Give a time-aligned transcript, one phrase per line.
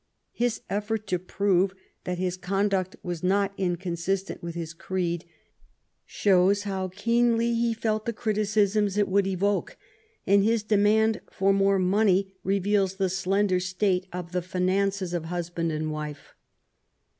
[0.31, 5.25] His effort to prove that his conduct was not inconsistent with his creed
[6.07, 9.77] shows how keenly he felt the criticisms it would evoke;
[10.25, 15.25] and his demand for more money re* veals the slender state of the finances of
[15.25, 16.33] husband and wife.